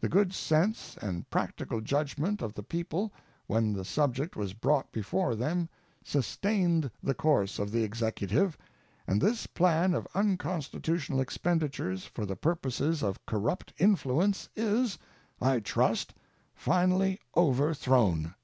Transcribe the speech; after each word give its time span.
The 0.00 0.08
good 0.08 0.32
sense 0.32 0.96
and 1.02 1.28
practical 1.28 1.82
judgment 1.82 2.40
of 2.40 2.54
the 2.54 2.62
people 2.62 3.12
when 3.46 3.74
the 3.74 3.84
subject 3.84 4.34
was 4.34 4.54
brought 4.54 4.90
before 4.92 5.34
them 5.36 5.68
sustained 6.02 6.90
the 7.02 7.12
course 7.12 7.58
of 7.58 7.70
the 7.70 7.84
Executive, 7.84 8.56
and 9.06 9.20
this 9.20 9.46
plan 9.46 9.92
of 9.92 10.08
unconstitutional 10.14 11.20
expenditures 11.20 12.06
for 12.06 12.24
the 12.24 12.34
purposes 12.34 13.02
of 13.02 13.26
corrupt 13.26 13.74
influence 13.76 14.48
is, 14.56 14.96
I 15.38 15.60
trust, 15.60 16.14
finally 16.54 17.20
overthrown. 17.36 18.34